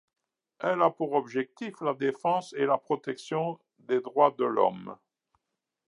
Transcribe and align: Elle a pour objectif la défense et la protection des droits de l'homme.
Elle 0.61 0.81
a 0.81 0.89
pour 0.89 1.13
objectif 1.13 1.79
la 1.81 1.93
défense 1.93 2.53
et 2.57 2.65
la 2.65 2.79
protection 2.79 3.59
des 3.77 4.01
droits 4.01 4.31
de 4.35 4.45
l'homme. 4.45 4.97